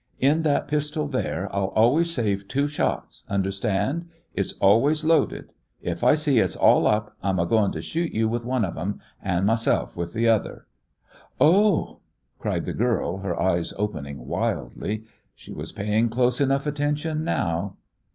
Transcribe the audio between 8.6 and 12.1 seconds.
of 'em, and myself with the other." "Oh!"